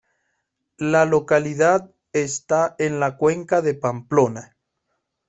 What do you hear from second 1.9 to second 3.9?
está en en la Cuenca de